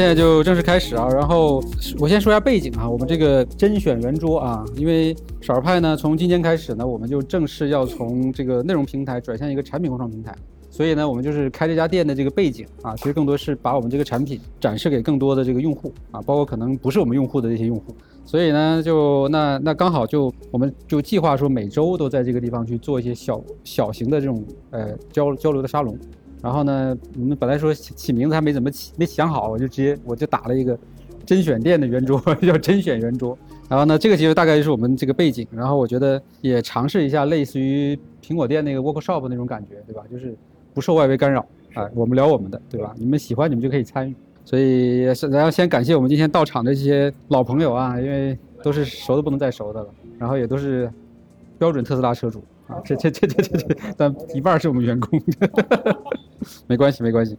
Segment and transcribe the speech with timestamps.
[0.00, 1.06] 现在就正式开始啊。
[1.10, 1.62] 然后
[1.98, 10.34] 我先说一下背景啊，我们这个甄选圆桌啊，因为少儿派呢，从今天开始呢，我们就正式要从这个内容平台转向一个产品共创平台。
[10.70, 17.94] 所以呢，我们就是开这家店的这个背景啊，其实更多是把我们这个产品展示给更多的这个用户啊，包括可能不是我们用户的这些用户。
[18.24, 25.94] 所以呢，就那那刚好就我们就计划说每周都在这个地方去做一些小小型的这种呃交交流的沙龙。
[26.42, 30.78] 然后呢，我们本来说起起名字还没怎么起，没想好，我就直接我就打了一个
[31.26, 33.36] 甄选店的圆桌， 叫甄选圆桌。
[33.68, 35.46] 然后呢，这个其实大概就是我们这个背景。
[35.52, 40.02] 然后我觉得也尝试一下类似于苹果店那个 workshop 那种感觉，对吧？
[40.10, 40.34] 就是
[40.72, 41.40] 不受外围干扰
[41.74, 42.94] 啊，我们聊我们的，对吧？
[42.96, 44.14] 你们喜欢你们就可以参与。
[44.44, 50.90] 所以也是，然后先感谢我们今天到场的这些老朋友啊，因为都是熟的不能再熟的了，然后也都是
[51.58, 52.42] 标准特斯拉车主。
[52.66, 55.20] 啊，这这这这这这，但一半是我们员工，
[56.66, 57.36] 没关系没关系。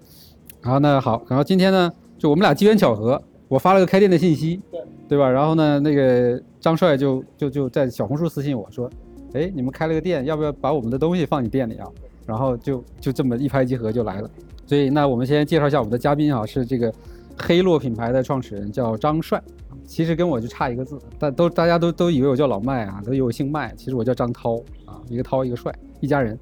[0.61, 5.29] 然后呢，好，然后今天呢，就我们俩机缘巧合，我发了个开店的信息，对对吧？
[5.29, 8.89] 然后呢，那个张帅就就就在小红书私信我说，
[9.33, 11.87] 哎，你们开了个店，要不要把我们的东西放你店里啊？
[12.25, 14.29] 然后就就这么一拍即合就来了。
[14.67, 16.93] 所以那我们先介绍一下我们的嘉宾啊，是这个
[17.37, 19.41] 黑洛品牌的创始人叫张帅。
[19.85, 23.73] 其实跟我就差一个字，但都大家都都以为我叫老麦啊，都以为我姓麦。
[23.75, 26.37] 其实我叫张涛啊，一个涛一个帅，一家人。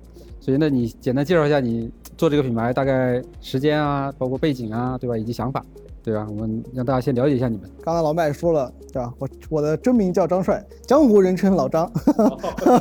[0.50, 5.16] 所以那你简单介绍一下你做这个品牌大概时间啊，包括背景啊，对吧？
[5.16, 5.64] 以及想法，
[6.04, 6.26] 对吧？
[6.28, 7.70] 我们让大家先了解一下你们。
[7.84, 9.14] 刚才老麦说了，对吧？
[9.20, 11.88] 我我的真名叫张帅，江湖人称老张。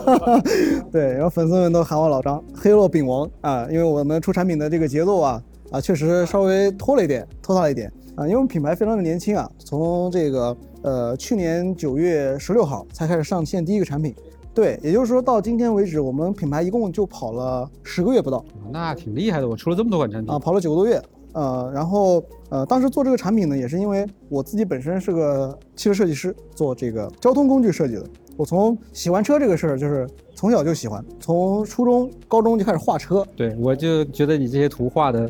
[0.91, 7.93] 对，然后粉丝们都喊我老张，黑洛饼王啊，因为我们出产品的这个节奏啊啊，确实稍微拖了一点，拖沓了一点。
[8.17, 14.15] 啊，因为我们品牌非常的年轻啊，从这个呃去年九月十六号才开始上线第一个产品，
[14.59, 21.01] 对，也就是说到今天为止，我们品牌一共就跑了十个月不到，那挺厉害的，我出了这么多款产品啊，跑了九个多月，
[21.33, 28.05] 呃，然后呃，当时做这个产品呢，也是因为我自己本身是个汽车设计师，做这个交通工具设计的，
[28.39, 30.09] 我从喜欢车这个事儿就是。
[30.39, 33.27] 从小就喜欢，从初中、高中就开始画车。
[33.35, 35.29] 对，我就觉得你这些图画的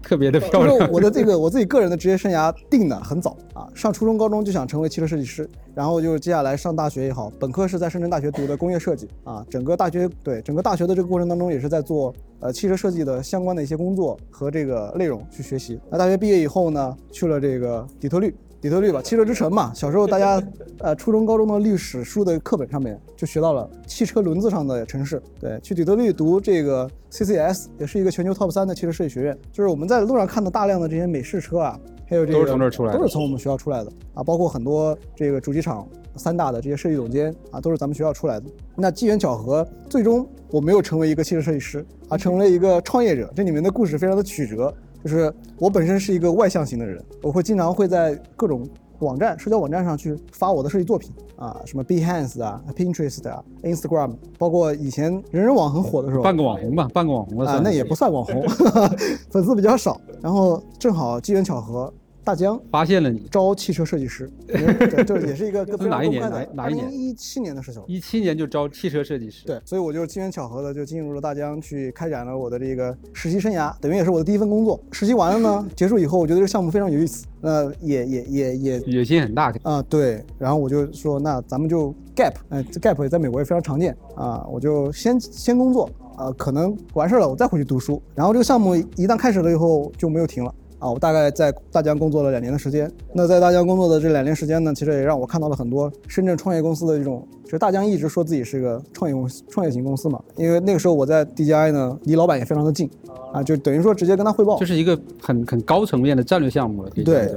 [0.00, 0.88] 特别的漂亮。
[0.92, 15.80] 我的这个我自己个人的职业生涯定的很早啊，上初中、高中就想成为汽车设计师，然后就接下来上大学也好，本科是在深圳大学读的工业设计啊，整个大学对整个大学的这个过程当中也是在做呃汽车设计的相关的一些工作和这个内容去学习。
[15.90, 18.32] 那大学毕业以后呢，去了这个底特律。
[18.64, 19.70] 底特律吧，汽车之城嘛。
[19.74, 20.42] 小时候大家，
[20.78, 25.22] 呃，初中、高中的历史书的课本上面就学到了汽车轮子上的城市。
[25.38, 29.38] 对，去底特律读这个 CCS，也是一个全球 top 三的汽车设计学院。
[29.52, 34.24] 就是我们在路上看到大量的这些美式车啊，还有这个都是从这儿出来的，都是从我们学校出来的啊。
[34.24, 35.86] 包括很多这个主机厂
[36.16, 38.46] 三大的这些设计总监啊，都是咱们学校出来的。
[38.76, 43.30] 那机缘巧合，最终我没有成为一个汽车设计师，而成为了一个创业者。
[43.36, 44.74] 这里面的故事非常的曲折。
[45.04, 48.66] 就是我本身是一个外向型的人，我会经常会在各种
[49.00, 58.42] 网站、社交网站上去发我的设计作品啊，什么 Behance 啊、Pinterest 啊、Instagram，包括以前人人网很火的时候，半个网红吧，半个网红啊，那也不算网红，
[59.30, 60.00] 粉丝比较少。
[60.22, 61.92] 然后正好机缘巧合。
[62.24, 66.22] 大疆发现了你招汽车设计师， 对，这也是一个哪一年？
[66.30, 66.90] 哪哪一年？
[66.90, 67.82] 一七年的事情。
[67.86, 69.44] 一七年就招汽车设计师。
[69.46, 74.80] 对，所以我就机缘巧合的就进入了大疆，去开展了我的这个实习生涯，等于也是我的第一份工作。
[74.90, 79.82] 实习完了呢， 结束以后，我觉得这个项目非常有意思，那也也也也 野心很大啊。
[79.82, 88.00] 对，然后我就说，那咱们就 gap，嗯，这 gap 也在美国也非常常见啊，我就先先工作啊，可能完事儿了，我再回去读书。
[88.14, 90.54] 然后这个项目一旦开始了以后就没有停了。
[90.84, 92.90] 啊，我大概在大疆工作了两年的时间。
[93.14, 97.26] 那在大疆工作的这两年时间呢，其实也让我看到了很多深圳创业公司的这种。
[97.42, 100.22] 其实大疆一直说自己是个创业公司、创业型公司嘛。
[100.36, 102.90] 因为那个时候我在 DJI 呢，离老板也非常的近，
[103.32, 104.58] 啊，就等于说直接跟他汇报。
[104.58, 106.90] 这是一个很很高层面的战略项目了。
[106.90, 107.34] 对，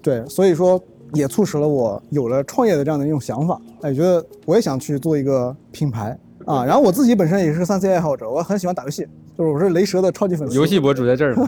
[0.00, 0.80] 对，所以说
[1.12, 3.60] 也促使了我有了创业的这样的一种想法。
[3.82, 6.64] 哎，觉得我也想去做一个品牌啊。
[6.64, 9.06] 然后我自己本身也是个三 C 爱好者，我很喜欢打游戏。
[9.36, 11.46] 就是我是雷蛇的超级粉丝，游戏博主在这儿呢，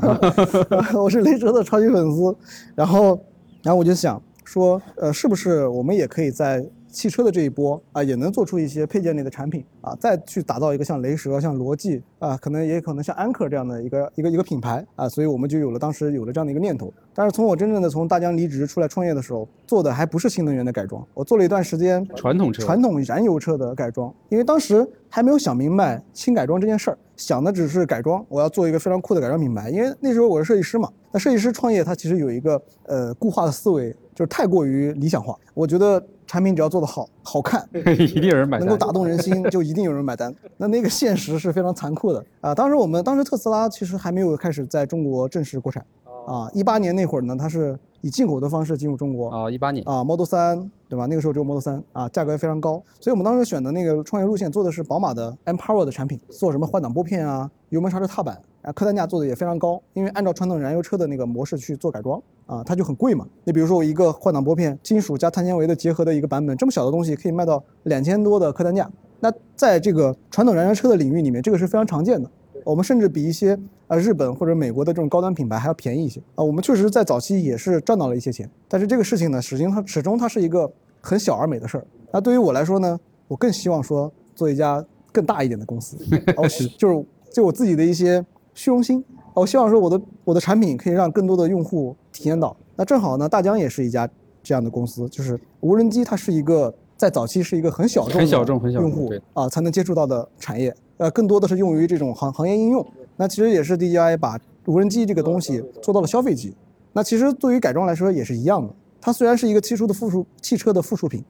[1.03, 2.37] 我是雷蛇的超级粉丝，
[2.75, 3.19] 然后，
[3.63, 6.65] 然后我就想说，呃，是不是我们也可以在。
[6.99, 16.93] 汽车的这一波啊，也能做出一些配件类的产品啊，再去打造一个像雷蛇、像罗技啊，可能也可能像安克这样的一个一个一个品牌啊，所以我们就有了当时有了这样的一个念头。
[17.15, 29.71] 但是从我真正的从大疆离职出来创业的时候，做的还不是新能源的改装，我做了一段时间传统车、传统燃油车的改装，因为当时还没有想明白轻改装这件事儿，想的只是改装，我要做一个非常酷的改装品牌。
[29.71, 36.05] 因为那时候我是设计师嘛，那设计师创业他其实有一个呃固化的思维，就是太过于理想化，我觉得。
[36.29, 37.67] 产品只要做得好，好看，
[37.99, 40.33] 一定有人买，能够打动人心，就一定有人买单。
[40.59, 42.55] 那那个现实是非常残酷的啊！
[42.55, 45.85] 当时我们当时特斯拉其实还没有开始在中国正式国产
[46.27, 51.07] 啊，一八年那会儿呢，它是以进口的方式进入中国啊，一八年啊，Model 3对吧？
[51.07, 63.27] 那个时候只有 Model 3啊，价格也非常高，所以我们当时选的那个创业路线做的是宝马的 M Power 的产品，做什么换挡拨片啊、油门刹车踏板啊，客单价做的也非常高，因为按照传统燃油车的那个模式去做改装啊，它就很贵嘛。
[63.45, 68.91] 你比如说我一个换挡拨片，金属加碳纤维的结合的一个版本，这么小的东西可以卖到两千多的客单价，
[69.21, 72.31] 那在这个传统燃油车的领域里面，这个是非常常见的。
[72.65, 76.45] 我们甚至比一些呃日本或者美国的这种高端品牌还要便宜一些啊。
[76.45, 80.71] 我们确实在早期也是赚到了一些钱，但是这个事情呢，始终它始终它是一个
[81.01, 81.87] 很小而美的事儿。
[82.13, 85.97] 那对于我来说呢，我更希望说做一家更大一点的公司。
[86.37, 86.43] 哦，
[86.79, 88.25] 就是就我自己的一些
[88.55, 92.57] 虚荣心，我希望说我的我的产品可以让更多的用户体验到。
[92.77, 94.09] 那正好呢，大疆也是一家
[94.43, 100.75] 这样的公司，就是无人机它是一个在早期是一个很小众很小众很小众用户啊才能接触到的产业。
[100.99, 102.87] 呃，更多的是用于这种行行业应用。
[103.17, 106.55] 那其实也是 DJI 把无人机这个东西做到了消费级。
[106.93, 108.73] 那其实对于改装来说也是一样的。
[109.01, 111.25] 它虽然是一个汽车的附属汽车的附属品，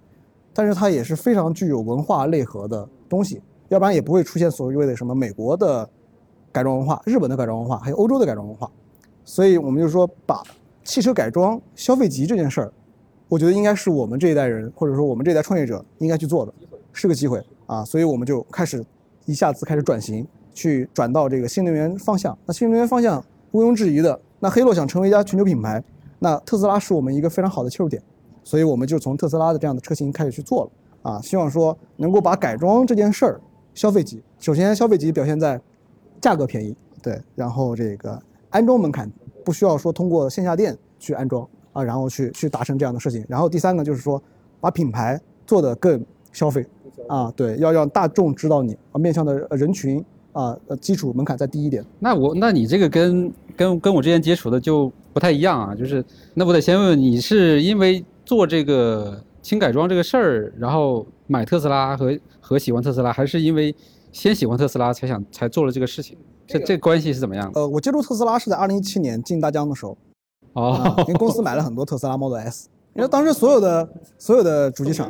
[0.55, 3.41] 但是它也是非常具有文化内核的东西。
[3.69, 5.89] 要不然也不会出现所谓的什么美国的
[6.51, 8.71] 改装文化、日本的改装文化，还有欧洲的改装文化。
[9.25, 10.43] 所以我们就说，把
[10.85, 12.73] 汽车改装消费级这件事儿，
[13.29, 16.55] 我觉得应该是我们这一代人，或者说我们这一代创业者应该去做的，
[16.95, 17.85] 是个机会啊。
[17.85, 18.83] 所以我们就开始。
[19.29, 22.37] 一下子开始转型，去转到这个新能源方向。
[22.47, 25.85] 那新能源方向毋庸置疑的，那黑洛想成为一家全球品牌，
[26.19, 28.03] 那特斯拉是我们一个非常好的切入点。
[28.43, 33.41] 所以我们就从特斯拉的这样的车型开始去做了啊，希望说能够把改装这件事儿
[33.75, 35.61] 消费级，首先消费级表现在
[36.23, 39.13] 价格便宜，对，然后这个安装门槛
[39.45, 43.23] 不需要说通过线下店去安装啊，然后去去达成这样的事情。
[43.29, 44.23] 然后第三个就是说
[44.59, 46.03] 把品牌做得更
[46.33, 46.67] 消费。
[47.07, 51.85] 啊，对，要让大众知道你啊，面向的人群啊，呃，基础门槛再低一点。
[51.99, 56.05] 那我，那你这个跟跟跟我之前接触的就不太一样啊，就是
[56.35, 63.75] 那我得先问问你是因为做这个轻改装这个事儿，然后买特斯拉和和喜欢特斯拉，还是因为
[64.13, 66.17] 先喜欢特斯拉才想才做了这个事情？
[66.47, 67.61] 这这关系是怎么样的？
[67.61, 69.97] 呃，我接触特斯拉是在二零一七年进大疆的时候，
[70.55, 72.69] 哦，因为公司买了 很多特斯拉 Model S。
[72.99, 75.09] 因为当时所有的所有的主机厂，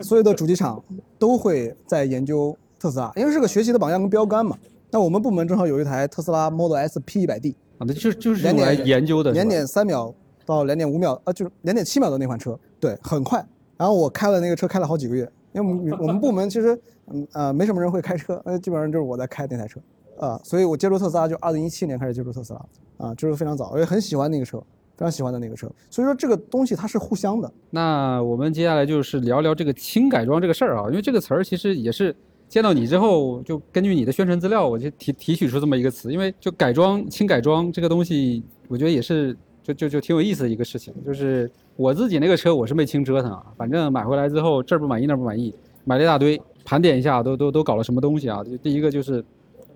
[0.00, 0.80] 所有的主机厂
[1.18, 4.56] 都会在研究特斯拉，因为是个学习的榜样跟标杆嘛。
[4.92, 10.14] 那我们部门正好有一台特斯拉 Model S P100D 啊，那就就是用来研究的，两点三秒
[10.44, 13.44] 到两点五秒，呃，就是两点七秒的那款车，对，很快。
[13.76, 19.80] 然后我开了那个车，开了好几个月，因为我们我们部门其实嗯呃没什么人会开车，呃，基本上就是我在开那台车，
[20.20, 24.62] 啊，所以我接触特斯拉就二零一七年开始接触特斯拉，啊，就是非常早，我也很喜欢那个车。
[24.96, 27.52] 非常喜欢的那个车，所以说这个东西它是互相的。
[27.68, 32.16] 那我们接下来就是聊聊这个轻改装这个事儿啊，因为这个词儿其实也是
[32.48, 36.10] 见到你之后，就根据你的宣传资料，我就提提取出这么一个词。
[36.10, 40.94] 因为就改装轻改装这个东西，我觉得也是就就就挺有意思的一个事情。
[41.04, 48.42] 就是我自己那个车我是没轻折腾啊，反正买回来之后这儿不满意那儿不满意，买了一大堆，盘点一下都都都搞了什么东西啊？
[48.42, 49.22] 就第一个就是，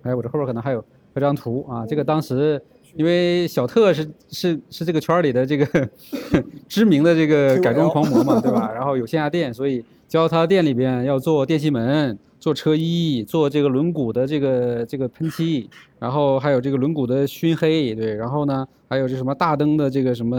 [0.01, 2.59] 哎，我这后边可能还有这张图啊，这个当时。
[2.95, 5.89] 因为小特是是是这个圈里的这个
[6.67, 8.71] 知名的这个改装狂魔嘛，对吧？
[8.73, 15.69] 然后有线下店，所以教他店里边要做电气门、做车衣、做这个轮毂的这个这个喷漆，
[15.99, 20.37] 然后还有这个轮毂的熏黑，对，然后呢还有这什么大灯的这个什么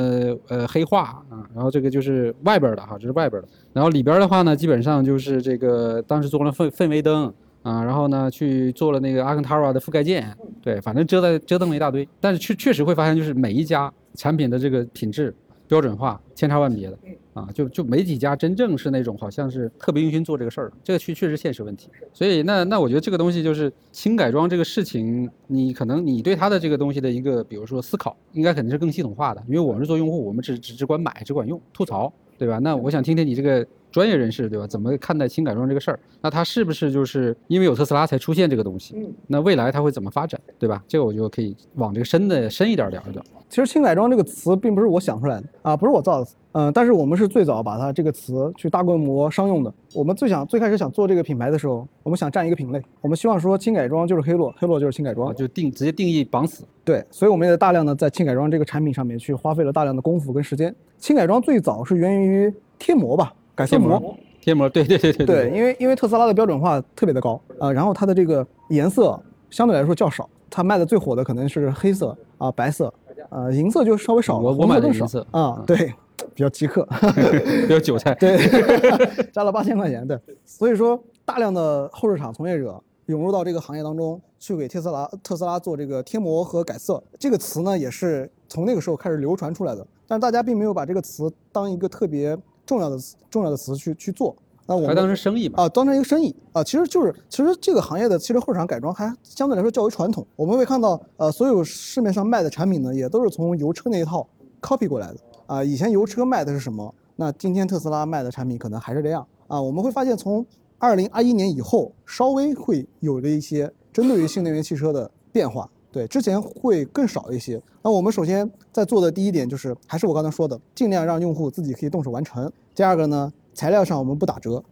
[0.49, 7.33] 呃黑化啊，然后这个就是外边的哈，这是外边的，然后里边的话呢，基本上就是这个当时做了氛氛围灯。
[7.62, 15.33] 啊，然后呢，去做了那个阿肯塔瓦的覆盖件，对，反正折腾折腾了一大堆，但是确确实会发现，就是每一家产品的这个品质
[15.69, 16.99] 标准化千差万别的，
[17.35, 21.88] 啊，就就没几家真正是那种好像是特别用心做这个事儿的，这个确确实现实问题。
[22.12, 32.59] 所以那那我觉得这个东西就是轻改装这个事情，你可能你对它的这个东西的一个，比如说思考，应该肯定是更系统化的，因为我们是做用户，我们只只只管买，只管用，吐槽，对吧？
[32.59, 33.64] 那我想听听你这个。
[33.93, 34.67] 专业人士对吧？
[34.67, 36.01] 怎么看待轻改装这个事儿？
[36.21, 38.97] 那它是不是就是因为有特斯拉才出现这个东西？
[39.29, 40.83] 那未来它会怎么发展，对吧？
[40.89, 43.23] 这个我就可以往这个深的深一点聊一聊。
[43.49, 46.27] 其实轻改装这个词并不是我想出来的啊，不是我造的。
[46.53, 49.73] 嗯，但是我们是最早把它这个词去大规模商用的。
[49.95, 56.65] 我们最想最开始想做这个品牌的时候，我们想占一个品类，我们希望说轻改装就是黑洛，黑洛就是轻改装，就定直接定义绑死。
[56.85, 60.75] 对，所以我们也大量的在轻改装这个产品上面去花费了大量的功夫跟时间。
[60.99, 64.17] 轻改装最早是源于贴膜吧，改色膜。
[64.41, 69.17] 贴膜，对对对对对，因为因为特斯拉的标准化特别的高啊，然后它的这个颜色
[69.51, 72.93] 相对来说较少，它卖的最火的可能是黑色啊、白色，
[73.31, 75.95] 呃，银色就稍微少，了我买的银色啊，对，
[76.35, 76.85] 比较极客，
[77.63, 78.37] 比较韭菜， 对，
[79.31, 88.29] 加了八千块钱，对，所以说大量的后市场从业者涌入到这个行业当中去给特斯拉特斯拉做这个贴膜和改色，这个词呢也是。
[88.49, 94.35] 从那个时候开始流传出来的，但是大家并没有把这个词当一个特别重要的词重要的词去去做。
[94.64, 95.64] 那我们还当成生意嘛？
[95.64, 100.25] 啊，当成一个生意啊，其实就是其实这个行业的汽车后市场改装还相对来说较为传统。
[100.37, 104.26] 我们会看到，呃，所有市面上卖的产品呢，也都是从油车那一套
[104.61, 105.16] copy 过来的
[105.47, 105.64] 啊。
[105.64, 106.95] 以前油车卖的是什么？
[107.16, 109.61] 那今天特斯拉卖的产品可能还是这样啊。
[109.61, 110.47] 我们会发现，从
[110.78, 115.69] 二零二一年以后，稍微会有了一些针对于新能源汽车的变化。
[115.93, 117.61] 对，之前会更少一些。
[117.83, 122.51] 那我们首先在做的第一点就是，还是我刚才说的，尽量让用户自己可以动手完成。
[122.75, 124.65] 第二个呢，材料上我们不打折，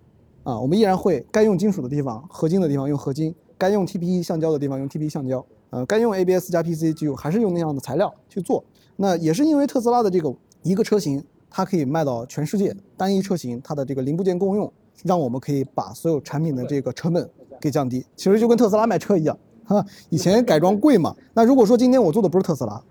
[0.42, 8.64] 啊，我们依然会该用金属的地方、合金的地方用合金，该用 TPE 橡胶的地方用 TPE 橡胶，呃，该用 ABS 加 PC 就还是用那样的材料去做。
[8.96, 14.72] 那也是因为特斯拉的这个一个车型，它可以卖到全世界，单一车型它的这个零部件共用，
[15.04, 17.28] 让我们可以把所有产品的这个成本
[17.60, 18.06] 给降低。
[18.16, 19.38] 其实就跟特斯拉卖车一样。
[19.76, 21.14] 啊，以前改装贵嘛？
[21.32, 22.82] 那如果说今天我做的不是特斯拉，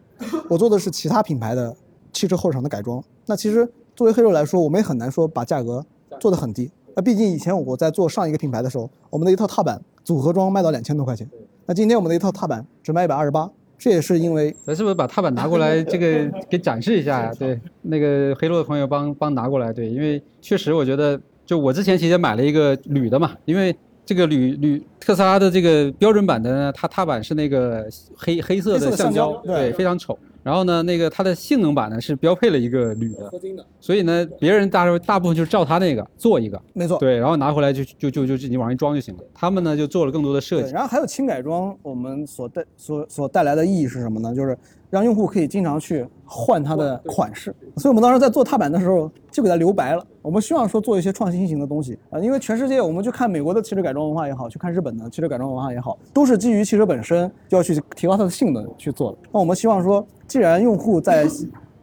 [0.48, 1.75] 我做的是其他品牌的
[2.13, 5.86] 汽车后市场的改装，那其实作为黑肉来说，我们也很难说把价格
[6.21, 6.71] 做得很低。
[6.95, 11.29] 那毕竟以前我在做上一个品牌的时候，我们的一套踏板组合装卖到两千多块钱，
[11.65, 17.31] 那今天我们的一套踏板只卖一百二十八，这也是因为咱是不是把踏板拿过来这个 给展示一下呀？
[17.38, 23.75] 对，那个黑肉的朋友帮帮拿过来，对，因为确实我觉得，就我之前其实买了一个铝的嘛，因为。
[24.09, 30.17] 这个铝铝特斯拉的这个标准版的呢，它踏板是那个黑黑色的橡胶，对，非常丑。
[30.43, 33.65] 然后呢，那个它的性能版呢是标配了一个铝的，合金的。
[33.79, 36.98] 所以呢，别人大大部分就是照它那个做一个，没错。
[37.00, 39.24] 对，然后拿回来就就就就你往上一装就行了。
[39.34, 40.72] 他们呢就做了更多的设计。
[40.72, 44.34] 然后还有轻改装，我们所带所所带来的意义是什么呢？
[44.34, 44.58] 就是。
[44.91, 50.03] 让用户可以经常去换它的款式，所以我们当时在做踏板的时候就给它留白了。
[50.19, 59.19] 我们希望说做一些创新型的东西啊，因为全世界我们去看美国的汽车改装文化也好，去看日本的汽车改装文化也好，都是基于汽车本身就要去提高它的性能去做的。
[59.31, 61.27] 那我们希望说，既然用户在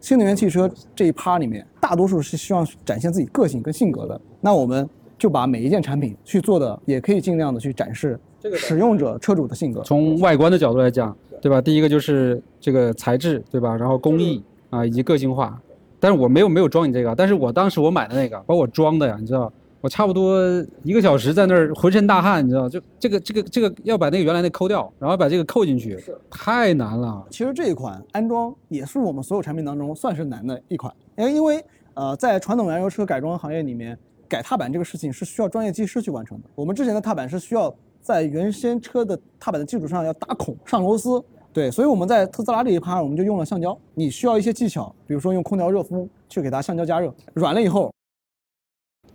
[0.01, 4.89] 新能源汽车这一趴里面，大多数是希望展现自己个性跟性格的，那我们
[5.19, 8.19] 就把每一件产品去做的，也可以尽量的去展示
[8.55, 9.83] 使用者车主的性格。
[9.83, 11.15] 从外观的角度来讲。
[11.43, 11.61] 对吧？
[11.61, 13.77] 第一个就是这个材质，对吧？
[13.77, 15.61] 然后工艺啊，以及个性化。
[16.01, 20.41] 但是我没有没有装你这个，但是我当时我买的那个，把我装的呀，你知道，我差不多
[20.83, 25.99] 一个小时在那儿浑身大汗，你知道，就这个这个这个要把那个原来那抠掉，然后把这个扣进去，
[26.31, 27.25] 太难了。
[27.31, 31.65] 其实这一款安装也是我们所有产品当中算是难的一款，因为因为
[31.95, 36.45] 呃，在传统燃油车改装行业里面，改踏板这个事情是需要专业技师去完成的。
[36.55, 37.75] 我们之前的踏板是需要。
[38.07, 41.21] 在原先车的踏板的基础上要打孔上螺丝，
[41.53, 43.77] 对，所以我们在特斯拉这一趴我们就用了橡胶。
[43.95, 47.93] 你需要一些技巧，比如说用空调热敷去给它橡胶加热，软了以后。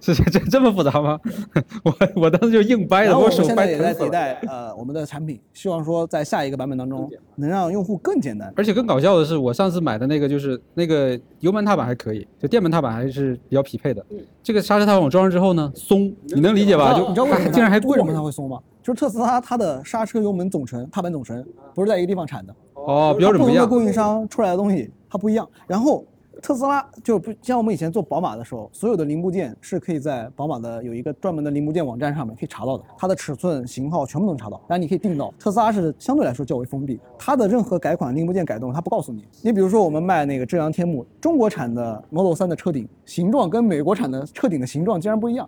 [0.01, 1.20] 是 这这么复杂吗？
[1.86, 1.93] 我
[2.24, 8.51] 我当时就硬掰的，我手现在也在迭代呃我们的产品，希望说在下一个版本当中能让用户更简单。
[8.58, 14.03] 而且更搞笑的是，我上次买的那个就是那个油门踏板还可以，就电门踏板还是比较匹配的。
[14.41, 16.93] 这个刹车踏板我装上之后呢，松，你能理解吧？
[16.98, 17.50] 就你知道为什么？
[17.53, 18.60] 竟然还为什么它会松吗？
[18.81, 23.65] 就是特斯拉它的刹车油门总成、踏板总成不是在一个地方产的哦，标准不一样。
[23.67, 26.03] 不同的供应商出来的东西它不一样，然后。
[26.42, 35.32] 特斯拉就不像我们以前做宝马的时候，所有的零部件是可以在宝马的有一个专门的零部件网站上面可以查到的，它的尺寸、型号全部能查到，然后你可以订到。
[35.38, 39.24] 特斯拉是相对来说较为封闭，它的任何改款零部件改动它不告诉你。
[39.44, 45.48] 你比如说我们卖那个遮阳天幕，中国产的 Model 3的车顶形状跟美国产的车顶的形状竟然不一样，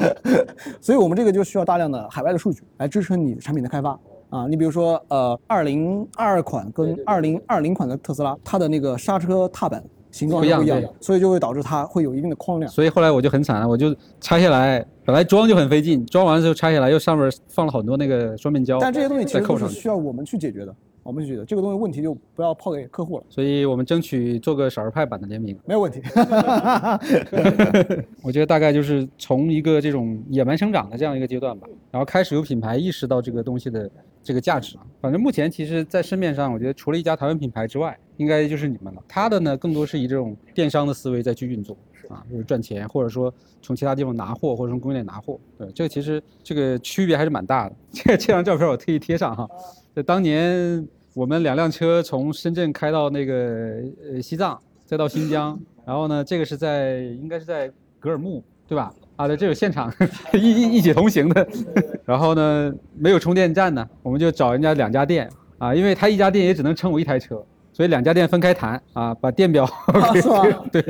[0.78, 4.46] 所以我们这个就需要大量的海外的数据来支撑你产品的开发啊。
[4.46, 9.82] 你比如说呃，二零二二款跟二零二零款的特斯拉，它的那个刹车踏板。
[10.10, 12.70] 形状不一样，所以就会导致它会有一定的框量。
[12.70, 18.78] 所以后来我就很惨了，我就拆下来，本来装就很费劲，装完之后拆下来，又上面放了很多那个双面胶。
[18.80, 23.24] 但这些东西其实都是需要我们去解决的，我们去解决这个东西问题就不要抛给客户了。
[23.28, 26.00] 所以我们争取做个少儿派版的联名，没有问题。
[28.22, 33.88] 我觉得大概就是从一个这种野蛮生长的这样一个阶段吧，然后开始有品牌意识到这个东西的。
[34.28, 39.02] 这个价值啊，反正目前其实，在市面上，我觉得除了一家台湾品牌之外，应该就是你们了。
[39.08, 41.74] 他的呢，更多是以这种电商的思维再去运作，
[42.10, 43.32] 啊，就是赚钱，或者说
[43.62, 45.40] 从其他地方拿货，或者从供应链拿货。
[45.56, 47.76] 对，这个其实这个区别还是蛮大的。
[47.90, 49.48] 这这张照片我特意贴上哈，
[49.94, 53.82] 在当年我们两辆车从深圳开到那个
[54.12, 58.92] 呃西藏，再到新疆， 然后呢，这个是在应该是在格尔木，对吧？
[59.18, 59.92] 啊，对，这有现场
[60.32, 61.46] 一一一起同行的，
[62.06, 65.28] 然后呢，没有充电站呢，我们就找人家两家店。
[65.58, 67.44] 啊，因为他一家店也只能撑我一台车，
[67.78, 69.64] 所以两家店分开谈啊，把电表
[70.72, 70.82] 对，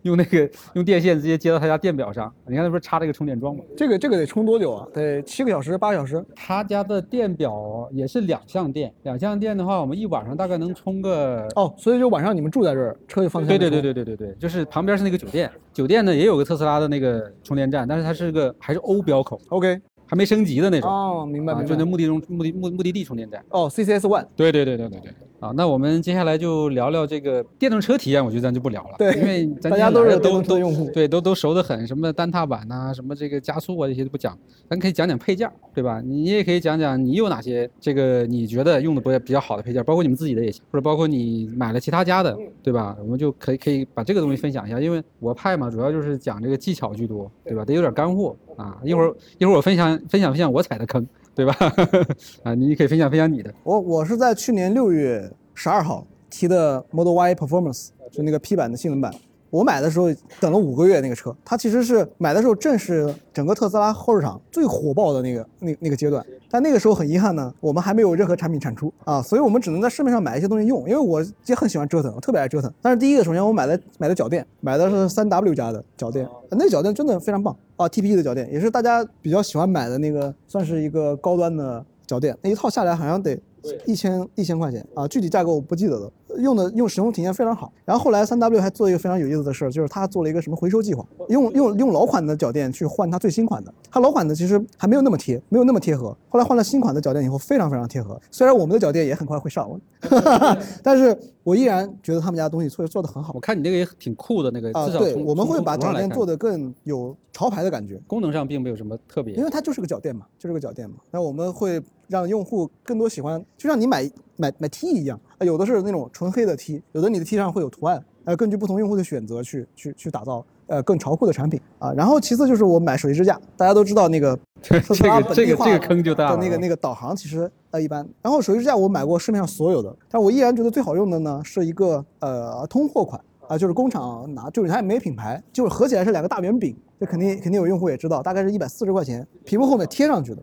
[0.00, 2.32] 用那个用电线直接接到他家电表上。
[2.46, 3.62] 你看那不是插了一个充电桩吗？
[3.76, 4.88] 这个这个得充多久啊？
[4.94, 6.24] 得七个小时、八个小时。
[6.34, 11.46] 他家的电表也是两相电，两相电的话，我们一晚上大概能充个。
[11.54, 20.90] 哦，所以就晚上你们住在这儿，车就放在下对对对对对对对，就是旁边是那个酒店，酒店呢也有个特斯拉的那个充电站，但是它是个还是欧标口，OK，还没升级的那种。
[20.90, 21.68] 哦，明白啊，明白。
[21.68, 23.44] 就那目的中目的目目的地充电站。
[23.50, 25.12] 哦，CCS One，对对对对对对。
[25.42, 30.88] 啊，那我们接下来就聊聊这个电动车体验，我觉得咱就不聊了，对因为 咱大家都是电今天来的都用户。
[30.94, 34.38] 对，都都熟得很，什么单踏板呐、什么这个加速啊，这些都不讲，
[34.70, 36.00] 咱可以讲讲配件儿，对吧？
[36.00, 42.96] 你也可以讲讲你有哪些这个你觉得用的不比较好的配件儿，包括你们自己的也行，或者包括你买了其他家的，对吧？
[43.00, 47.64] 我们就可以可以把这个东西分享一下，因为我派嘛，主要就是讲这个技巧居多，对吧？
[47.64, 48.78] 得有点干货啊。
[48.84, 51.04] 一会儿一会儿我分享分享分享我踩的坑，
[51.34, 51.54] 对吧？
[52.44, 53.52] 啊，你可以分享分享你的。
[53.64, 59.12] 我我是在去年六月十二号提的 Model Y Performance，就那个 P 版的性能版。
[59.52, 60.06] 我买的时候
[60.40, 66.24] 等了五个月，那个车，它其实是买的时候正是整个特斯拉后市场最火爆的那个那那个阶段。
[66.50, 70.80] 但那个时候很遗憾呢，我们还没有任何产品产出啊，所以我们只能在市面上买一些东西用。
[70.88, 72.72] 因为我也很喜欢折腾，我特别爱折腾。
[72.80, 83.38] 但是第一个，首先我买的买的脚垫，买的是三 W 家的脚垫，那脚垫真的非常棒啊，TPE 的脚垫也是大家比较喜欢买的那个，算是一个高端的脚垫，那一套下来好像得
[83.84, 86.10] 一千一千块钱啊，具体价格我不记得了。
[86.38, 87.72] 用的用使用体验非常好。
[87.84, 93.72] 然后后来三 W 还做一个非常有意思的事儿，就是他做了一个什么回收计划，用用用老款的脚垫去换他最新款的。
[93.90, 96.16] 他老款的其实还没有那么贴，没有那么贴合。
[96.28, 98.20] 后来换了新款的脚垫以后，非常非常贴合。
[98.30, 99.68] 虽然我们的脚垫也很快会上，
[100.82, 104.86] 但是我依然觉得他们家的东西做做的很好我看你那个也挺酷的，那个啊。
[104.86, 108.00] 至少对，我们会把脚垫做的更有潮牌的感觉。
[108.06, 109.44] 功能上并没有什么特别因。
[109.44, 110.96] 为它就是个脚垫嘛，就是个脚垫嘛。
[111.10, 114.10] 那我们会让用户更多喜欢，就像你买
[114.42, 121.92] 买买 T 一样，啊有的是那种纯黑的 T，有的你的 T 上会有图案，呃，根据不同用户的选择去去去打造呃更潮酷的产品啊。
[121.92, 128.04] 然后其次就是我买手机支架，大家都知道那个 特斯拉这个本地化这个这个坑就大了那个那个导航其实呃一般。
[128.20, 133.20] 然后手机支架我买过市面上所有的，但我依然觉得最好用的呢是一个呃通货款。
[133.48, 140.42] 啊，就是工厂拿，就是它也没品牌，就是合起来是两个大圆饼，这肯定肯定有用户也知道，大概是一百四十块钱，屏幕后面贴上去的，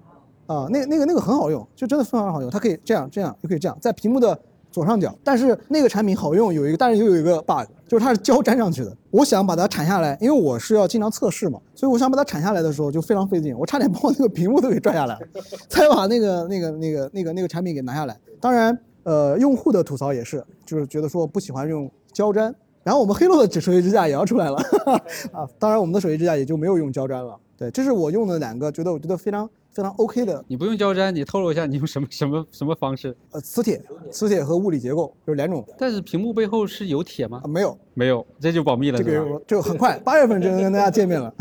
[0.50, 4.36] 啊，那那个那个很好用，就真的非常好用，它可以这样这样，又可以这样，在屏幕的
[4.72, 5.16] 左上角。
[5.24, 8.98] 但是那个产品好用有一个，但是又有一个 bug，就是它是胶粘上去的。
[9.12, 15.22] 我想把它铲下来，因为我是要经常测试嘛，所以我想把它铲下来的时候就非常费劲，我差点把我那个屏幕都给拽下来了，
[15.70, 18.18] 才把那个那个那个那个那个产品给拿下来。
[18.42, 22.54] 当然，呃，用户的吐槽也是，就是觉得说不喜欢用胶粘。
[22.82, 24.56] 然后我们黑洛的手机支架也要出来了，
[25.32, 27.38] 啊，当然我们的手机支架也就没有用胶粘了。
[27.60, 33.14] 对，这是我用的两个，觉得我觉得非常非常 OK 的，你不用胶粘，你透露一下你用什么什么什么方式？
[33.32, 37.48] 呃，磁铁、磁铁和物理结构就是两种但是屏幕背后是有铁吗啊，？
[37.48, 41.34] 没有没有，这就保密了，这个就很快，八月份就能跟大家见面了。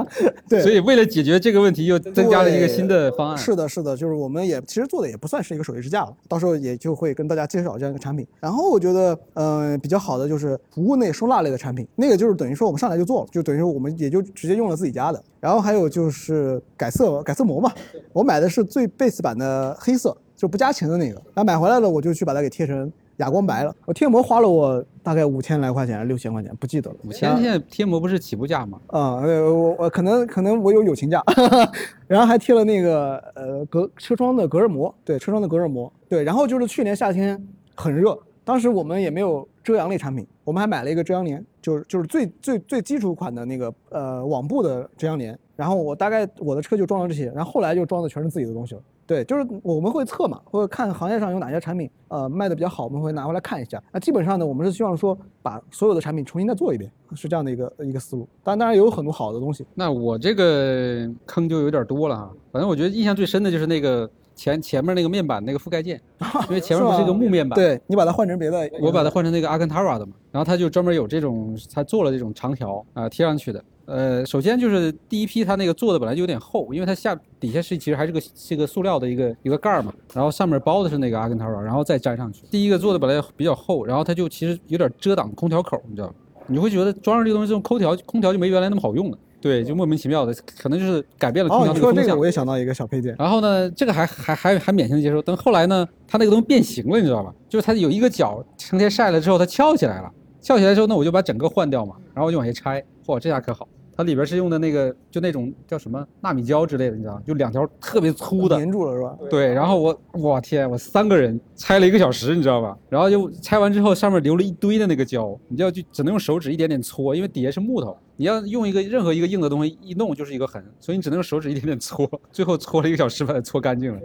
[0.48, 3.36] 对，所以为了解决这个问题，又增加了一个新的方案。
[3.36, 8.26] 是的，是的，就是我们也其实做的也不算是一个手机支架了，到时候也就会跟大家介绍这样一个产品。
[8.40, 15.22] 然后我觉得，嗯、比较好的就是服务内收纳类的产品，那个就是等于说我们上来就做了，就等于说我们也就直接用了自己家的。
[15.38, 17.70] 然后还有就是改色改色膜嘛，
[18.12, 21.14] 我买的是最 base 版的黑色，就不加钱的那个。
[21.34, 23.74] 然后买回来了，我就去把它给贴成哑光白了。
[23.86, 26.96] 我贴膜花了我大概五千来块钱，六千块钱不记得了。
[27.04, 28.78] 五千现在贴膜不是起步价吗？
[28.88, 31.22] 啊、呃，我我可能可能我有友情价，
[32.06, 37.42] 然后还贴了那个呃隔车窗的隔热膜，对，车窗的隔热膜，对，然后就是去年夏天
[37.74, 48.80] 很热，当时我们也没有遮阳类产品，我们还买了一个遮阳帘，就是就是最最最基础款的那个呃网布的遮阳帘，然后我大概我的车就装了这些，然后后来就装的全是自己的东西了。
[49.06, 53.80] 对，就是我们会测嘛，或者看行业上有哪些产品，呃，卖的比较好，我们会拿回来看一下。
[53.92, 58.28] 那基本上呢，我们是希望说把所有的产品重新再做一遍，是这样的一个一个思路。
[58.42, 59.64] 但，当然也有很多好的东西。
[59.74, 62.32] 那我这个坑就有点多了哈。
[62.50, 66.00] 反正我觉得印象最深的就是那个前前面那个面板那个覆盖件，
[66.48, 73.64] 因为前面不是一个木面板，对你把它换成别的，我把它换成那个阿根塔拉的嘛，然后它就专门有这种，它做了这种长条啊、贴上去的。
[73.86, 82.42] 呃，首先就是第一批它那个做的本来就有点厚，因为它下底下是其实还是个是个塑料的一个一个盖儿嘛，然后上面包的是那个阿根塔拉，然后再粘上去。
[82.50, 86.14] 第一个做的本来比较厚，然后它就其实有点遮挡空调口，你知道吗？
[86.48, 92.26] 你会觉得装上这个东西，这种空调空调就没原来那么好用了，对，就莫名其妙的，可能就是改变了空哦，调这个风向哦说这个我。
[92.26, 97.32] 也想到一个小配件，然后呢，这个还还还还勉强接受，等后来呢，它那个东西变形了，你知道吧？
[97.48, 107.22] 就是它有一个角成天晒了之后，它翘起来了，翘起来之后，那我就把整个换掉嘛，然后我就往下拆，嚯，这下可好，它里边是用的那个就那种叫什么纳米胶之类的，你知道吗？
[107.24, 109.16] 就两条特别粗的，粘住了是吧？
[109.30, 112.76] 对，然后我我天，我三个人拆了一个小时，你知道吧？
[112.88, 124.00] 然后就拆完之后，上面留了一堆的那个胶，你就要就只能用手指一点点搓，因为底下是木头，你要用一个任何一个硬的东西一弄就是一个痕，所以你只能用手指一点点搓，最后搓了一个小时把它搓干净了。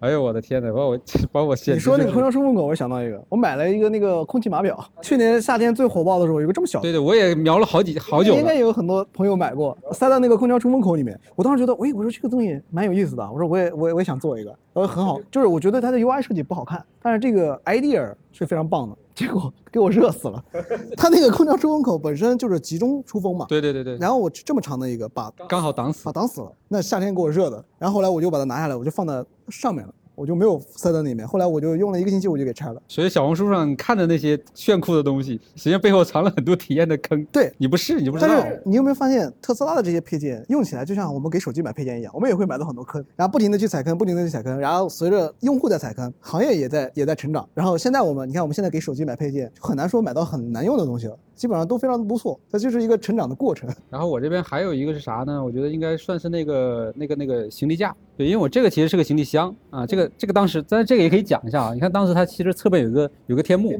[0.00, 0.98] 哎呦我的天呐，把我
[1.30, 6.84] 把我你说那个空调出风口，我想到一个，我买了一个那个空气码表，去年夏天最火爆的时候，有个这么小的。
[6.84, 8.34] 对对，我也瞄了好几好久。
[8.34, 11.20] 应该有很多朋友买过，塞到那个空调出风口里面。
[11.36, 18.96] 我当时觉得，喂，我说这个东西蛮有意思的，我说我也我也我也想做一个，然后很好，就是我觉得它的 UI 设计不好看，但是这个 idea 是非常棒的。
[19.20, 20.42] 结果给我热死了，
[20.96, 23.44] 它那个空调出风口本身就是集中出风嘛。
[23.46, 23.98] 对对对对。
[23.98, 26.50] 然后我这么长的一个，把刚好挡死，把挡死了。
[26.68, 29.92] 那夏天给我热的，然后后来我就把它拿下来，我就放在上面了。
[30.20, 32.82] 我就没有塞到里面，后来我就用了一个星期，我就给拆了。
[32.86, 37.24] 所以小红书上看的那些炫酷的东西，实际上背后藏了很多体验的坑。
[37.32, 38.28] 对你不试，你不知道。
[38.28, 47.48] 但是你有没有发现，特斯拉的这些配件用起来就像我们给手机买配件一样，我们也会买到很多坑，然后不停的去踩坑，不停的去踩坑，然后随着用户在踩坑，行业也在也在成长。
[47.54, 51.16] 然后现在我们，你看我们现在给手机买配件，很难说买到很难用的东西了。
[51.40, 53.66] 基本上都非常的不错，它就是一个成长的过程。
[53.88, 55.42] 然后我这边还有一个是啥呢？
[55.42, 59.86] 我觉得应该算是那个那个那个行李架，对，因为我这个其实是个行李箱啊。
[59.86, 61.72] 这个这个当时，但是这个也可以讲一下啊。
[61.72, 63.72] 你看当时它其实侧边有一个有个天幕，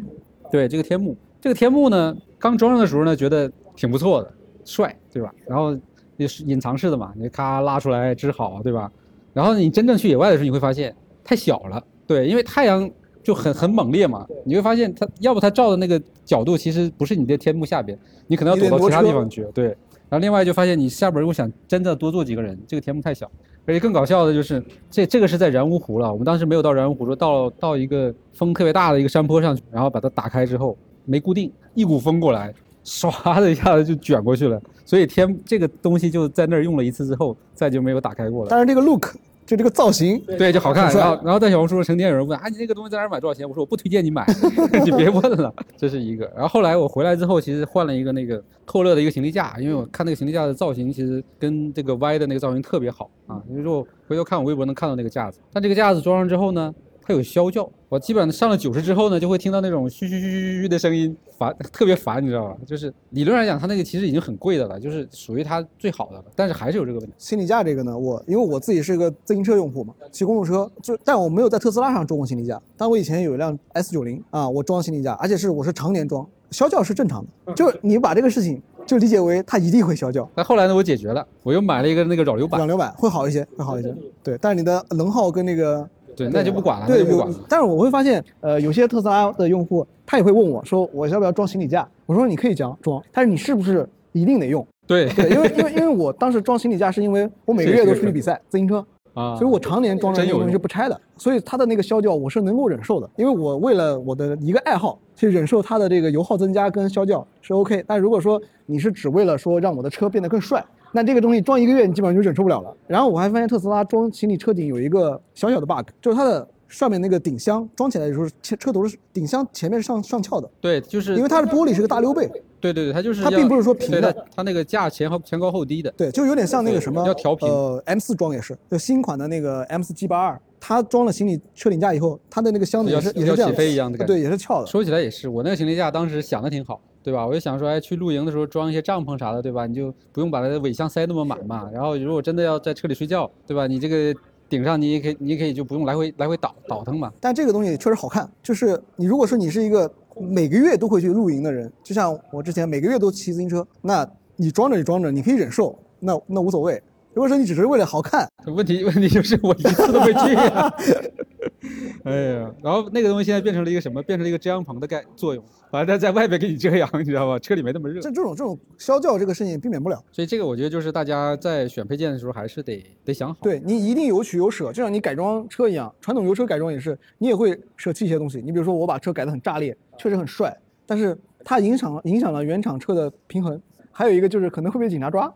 [0.51, 4.33] 对，这个天幕，这个天幕呢，刚装上的时候呢，觉得挺不错的，
[4.65, 5.31] 帅，对吧？
[5.47, 5.79] 然后
[6.17, 8.91] 也是隐藏式的嘛，你咔拉出来支好，对吧？
[9.35, 12.91] 然后你真正去野外的时候，你会发现太小了，对，因为太阳。
[13.23, 19.47] 就很很猛烈嘛，你会发现它要不它照的那个角度其实不是你的天幕下边，你可能要躲到其他地方去。
[19.53, 19.67] 对，
[20.09, 23.31] 然后另外就发现你下边如果想真的多坐几个人，这个天幕太小。
[23.67, 32.53] 而且更搞笑的就是这这个是在然乌湖了，我们当时没有到然乌湖，说到到一个风特别大的一个山坡上去，然后把它打开之后没固定，一股风过来，
[32.85, 38.49] 唰的一下子就卷过去了，所以天这个东西就在那儿用了一次之后再就没有打开过了。
[38.51, 39.15] 但是这个 look。
[39.51, 40.95] 就这个造型，对，就好看。
[40.95, 43.45] 然后，然后在小红书上成天有人问啊，你这个东西在哪买多少钱？
[43.49, 44.25] 我说我不推荐你买，
[44.85, 45.53] 你别问了。
[45.77, 46.25] 这是一个。
[46.37, 53.43] 然后后来我回来之后，其实换了一个那个透乐的一个行李架，因为我看那个行李架的造型其实跟这个 Y 的那个造型特别好啊。
[53.51, 56.73] 因为说回头看我微博能看到那个架子，但这个架子装上之后呢？
[57.11, 62.57] 它有啸叫，我基本上上了九十之后呢，就会听到那种嘘嘘嘘嘘嘘的声音，烦，特别烦，你知道吧？
[62.65, 67.13] 就是理论上讲，它那个其实已经很贵的了，就是属于它最好的了，但是还是有这个问题。
[67.19, 80.29] 行李架这个呢，我因为我自己是一个自行车用户嘛，骑公路车，就但我没有在特斯拉上装过行李架，但我以前有一辆 S 九零啊，我装行李架，而且是我是常年装，啸叫是正常的，就你把这个事情就理解为它一定会消叫。
[80.37, 83.93] 但后来呢，我解决了，我又买了一个那个扰流板，扰流板会好一些，会好一些。
[84.23, 85.89] 对，但是你的能耗跟那个。
[86.29, 86.87] 对，那就不管了。
[86.87, 91.89] 对，有，但是我会发现，呃，有些特斯拉的用户，他也会问我说，我要不要装行李架？
[92.07, 94.67] 我说你可以装，装，但是你是不是一定得用？
[94.87, 107.83] 对，对，因为因为因为我当时装行李架，是因为我每个月都出去比赛，自行车啊，所以我常年装着这个东西是不拆的，所以它的那个消掉我是能够忍受的，因为我为了我的一个爱好去忍受它的这个油耗增加跟消掉是 OK。
[107.87, 110.65] 但如果说你是只为了说让我的车变得更帅。
[110.93, 112.77] 那这个东西装一个月，你基本上就忍受不了了。
[112.87, 120.51] 然后我还发现特斯拉装行李车顶有一个小小的 bug，就是它的上面那个顶箱装起来的时候，车车头是顶箱前面是上上翘的。
[120.61, 122.31] 对，就是因为它的玻璃是个大溜背。
[122.61, 125.91] 对对对，它就是它并不是说平的，它那个架前后前高后低的。
[125.97, 127.49] 对，就有点像那个什么要调平。
[127.49, 134.13] 呃，M4 装也是，就新款的那个 M4 G82，它装了行李车顶架以后，它的那个箱子也是也是这样起飞一样的感觉。
[134.13, 134.67] 对，也是翘的。
[134.67, 136.79] 说起来也是，我那个行李架当时想的挺好。
[137.03, 137.27] 对吧？
[137.27, 139.67] 我就想说，哎，去露营的时候装一些帐篷啥的，对吧？
[139.67, 141.71] 你就不用把它的尾箱塞那么满嘛。
[141.73, 143.67] 然后如果真的要在车里睡觉，对吧？
[143.67, 144.15] 你这个
[144.49, 147.13] 顶上你也可以，你也可以就不用来回来回倒倒腾嘛。
[147.21, 156.83] 但这个东西确实好看，就是你如果说你是一个每个月都会去露营的人，就像我之前每个月都骑自行车，那你装着你装着，你可以忍受，那那无所谓。
[157.13, 160.37] 如果说你只是为了好看， 问题问题就是我一次都没去。
[162.05, 164.03] 哎呀，然后那个东西现在变成了一个什么？
[164.03, 167.39] 变成了一个遮阳棚的概作用，反正在外边给你遮阳，你知道吧？
[167.39, 168.01] 车里没那么热。
[168.01, 173.37] 这这种这种消叫这个事情避免不了，所以这个我觉得就是大家在选配件的时候还是得得想好。
[173.43, 178.39] 对你一定有取有舍，就像你改装车一样，传统油车改装也是，你也会舍弃一些东西。
[178.39, 183.61] 你比如说我把车改得很炸裂，确实很帅，但是它影响影响了原厂车的平衡。
[183.93, 185.33] 还有一个就是可能会被警察抓，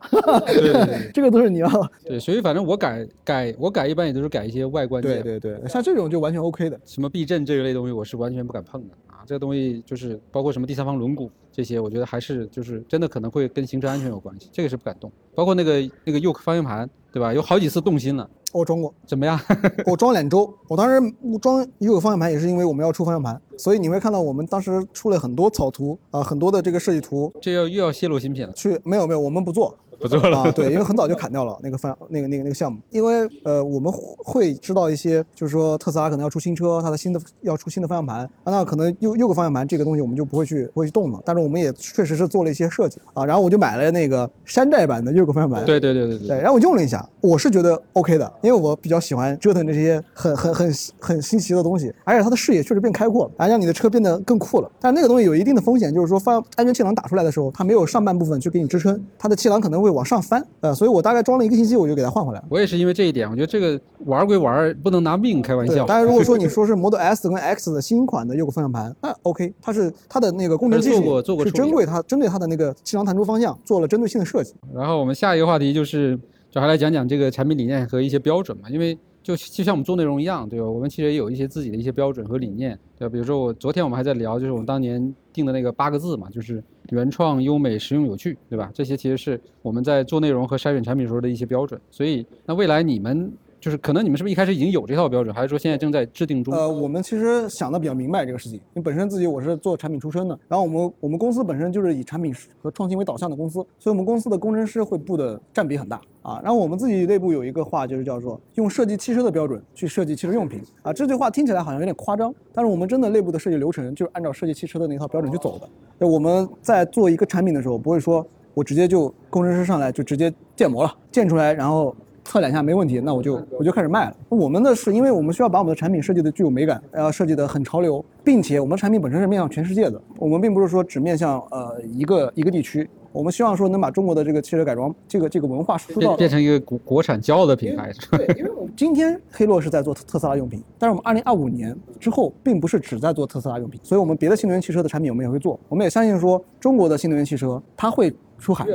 [0.46, 1.68] 对， 这个都是你要。
[2.04, 8.94] 对，所以反正我改改我改一般也都是改一些外观件，对对对，像这种就完全 OK 的，什么避震这一类东西我是完全不敢碰的。
[9.06, 17.34] 啊，这个东西就是包括什么第三方轮毂这些，我觉得还是就是真的可能会跟行车安全有关系，这个是不敢动，包括那个那个 Yoke 方向盘，对吧？
[17.34, 18.28] 有好几次动心了。
[18.54, 19.38] 我装过，怎么样？
[19.84, 20.52] 我装两周。
[20.68, 21.12] 我当时
[21.42, 27.32] 装也有方向盘，也是因为我们要出方向盘，所以你会看到我们当时出了很多草图啊，很多的这个设计图。
[27.40, 28.52] 这要又要泄露新品了？
[28.52, 30.38] 去没有没有，我们不做，不做了。
[30.38, 54.70] 啊，对，因为很早就砍掉了那个方那个那个那个项目，因为呃我们会知道一些，就是说特斯拉可能要出新车，它的新的要出新的方向盘，啊那可能又又个方向盘这个东西我们就不会去不会去动了，但是我们也确实是做了一些设计啊，然后我就买了那个山寨版的又个方向盘，对对对对对，然后我用了一下，我是觉得 OK 的，因为我比较喜欢折腾这些很很很很新奇的东西，而且它的视野确实变开阔了，啊让你的车变得更酷了。
[54.80, 62.46] 但是那个东西有一定的风险，就是说发安全气囊打出来的时候，它没有上半部分去给你支撑，它的气囊可能会往上翻，呃，所以我大概装了一个星期，我就给它换回来了。
[62.48, 65.84] 我也是因为这一点，我觉得这个玩归玩，不能拿命开玩笑。
[65.84, 74.54] 当然，如果说你 说是 Model S 跟 X 的新款的右个方向盘，那 OK，它是它的那个工程技术是针对它针对它的那个气囊弹出方向做了针对性的设计。
[74.74, 76.18] 然后我们下一个话题就是
[76.50, 78.98] 就还来讲讲这个产品理念和一些标准嘛，因为。
[79.24, 80.68] 就就像我们做内容一样，对吧？
[80.68, 83.12] 我们其实也有一些自己的一些标准和理念，对吧？
[83.12, 88.70] 比如说我昨天我们还在聊，就是我们当年定的那个八个字嘛，就是原创、优美、实用、有趣，对吧？
[88.72, 91.80] 这些其实是我们在做内容和筛选产品时候的一些标准。
[91.90, 93.32] 所以，那未来你们。
[93.64, 96.52] 就是可能你们是不是一开始已经有这套标准，还是说现在正在制定中？
[96.52, 102.30] 呃，我们其实想的比较明白这个事情，因为本身自己我是做产品出身的，然后我们我们公司本身就是以产品
[102.62, 106.38] 和创新为导向的公司，所以我们公司的工程师会布的占比很大啊。
[106.44, 110.92] 然后我们自己内部有一个话，就是叫做用设计汽车的标准去设计汽车用品啊。
[110.92, 116.06] 这句话听起来好像有点夸张，但是我们真的内部的设计流程就是按照设计汽车的那套标准去走的。
[116.06, 121.96] 我们在做一个产品的时候，不会说我直接就工程师上来就直接建模了，建出来然后。
[122.24, 124.16] 测两下没问题，那我就我就开始卖了。
[124.28, 130.00] 我们的是因为我们需要把我们的产品设计的具有美感，然后设计的很潮流，并且我们产品本身是面向全世界的。
[130.18, 137.92] 我们并不是说只面向呃一个一个地区，我们希望说能把中国的这个汽车改装这个这个文化输出到变成一个国国产骄傲的品牌。
[138.10, 145.58] 对，因为我们今天黑洛是在做特斯拉用品，但是我们二零二五年之后并不是只在做特斯拉用品，所以我们别的新能源汽车的产品我们也会做。
[145.68, 148.12] 我们也相信说中国的新能源汽车它会。
[148.36, 148.66] 出海，